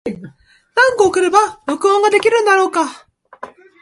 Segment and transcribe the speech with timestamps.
[0.73, 3.05] 何個送れば録音ができるんだろうか。